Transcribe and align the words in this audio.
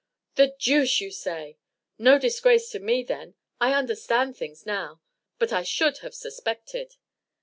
"The 0.33 0.55
deuce 0.57 0.99
you 0.99 1.11
say! 1.11 1.59
No 1.99 2.17
disgrace 2.17 2.71
to 2.71 2.79
me 2.79 3.03
then. 3.03 3.35
I 3.59 3.75
understand 3.75 4.35
things 4.35 4.65
now. 4.65 4.99
But 5.37 5.53
I 5.53 5.61
should 5.61 5.99
have 5.99 6.15
suspected." 6.15 6.95